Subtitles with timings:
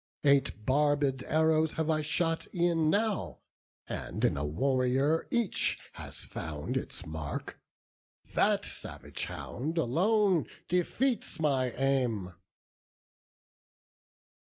[0.23, 3.37] Eight barbed arrows have I shot e'en now,
[3.87, 7.59] And in a warrior each has found its mark;
[8.33, 12.33] That savage hound alone defeats my aim."